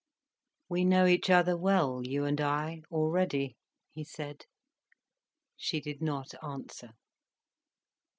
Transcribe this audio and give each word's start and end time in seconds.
"We 0.67 0.83
know 0.83 1.05
each 1.05 1.29
other 1.29 1.55
well, 1.55 2.01
you 2.03 2.25
and 2.25 2.41
I, 2.41 2.81
already," 2.91 3.55
he 3.91 4.03
said. 4.03 4.45
She 5.55 5.79
did 5.79 6.01
not 6.01 6.33
answer. 6.43 6.93